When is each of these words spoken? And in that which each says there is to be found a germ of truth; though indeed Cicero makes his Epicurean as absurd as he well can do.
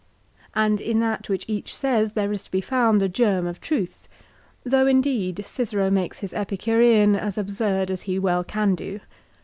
And 0.55 0.81
in 0.81 0.99
that 1.01 1.29
which 1.29 1.45
each 1.47 1.75
says 1.75 2.13
there 2.13 2.31
is 2.31 2.43
to 2.45 2.49
be 2.49 2.59
found 2.59 3.03
a 3.03 3.07
germ 3.07 3.45
of 3.45 3.61
truth; 3.61 4.09
though 4.63 4.87
indeed 4.87 5.43
Cicero 5.45 5.91
makes 5.91 6.17
his 6.17 6.33
Epicurean 6.33 7.15
as 7.15 7.37
absurd 7.37 7.91
as 7.91 8.01
he 8.09 8.17
well 8.17 8.43
can 8.43 8.73
do. 8.73 8.99